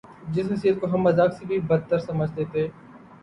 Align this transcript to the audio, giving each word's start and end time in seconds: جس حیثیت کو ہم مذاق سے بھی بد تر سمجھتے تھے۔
جس 0.33 0.45
حیثیت 0.51 0.79
کو 0.81 0.87
ہم 0.93 1.01
مذاق 1.01 1.33
سے 1.33 1.45
بھی 1.45 1.59
بد 1.67 1.81
تر 1.89 1.99
سمجھتے 1.99 2.43
تھے۔ 2.51 2.67